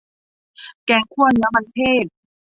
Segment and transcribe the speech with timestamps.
[0.85, 2.05] แกงคั่วเนื้อมันเทศ